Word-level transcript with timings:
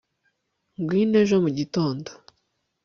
ngwino 0.79 1.15
ejo 1.23 1.37
mu 1.43 1.49
gitondo 1.57 2.09